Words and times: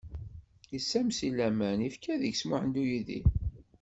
Yessammes 0.73 1.19
i 1.27 1.29
laman 1.31 1.79
yefka 1.83 2.13
deg-s 2.21 2.43
Muḥend 2.49 2.75
U 2.81 2.83
yidir. 2.89 3.25